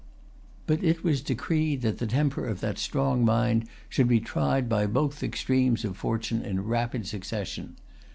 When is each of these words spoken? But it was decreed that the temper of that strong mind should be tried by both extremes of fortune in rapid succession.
But 0.65 0.83
it 0.83 1.03
was 1.03 1.21
decreed 1.21 1.83
that 1.83 1.99
the 1.99 2.07
temper 2.07 2.47
of 2.47 2.59
that 2.61 2.79
strong 2.79 3.23
mind 3.23 3.67
should 3.87 4.07
be 4.07 4.19
tried 4.19 4.67
by 4.67 4.87
both 4.87 5.21
extremes 5.21 5.85
of 5.85 5.95
fortune 5.95 6.41
in 6.41 6.63
rapid 6.65 7.05
succession. 7.05 7.75